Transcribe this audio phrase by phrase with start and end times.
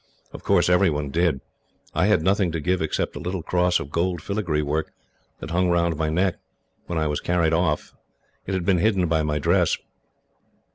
[0.33, 1.41] Of course, everyone did.
[1.93, 4.91] I had nothing to give, except a little cross of gold filigree work,
[5.37, 6.37] that hung round my neck
[6.87, 7.93] when I was carried off.
[8.47, 9.77] It had been hidden by my dress.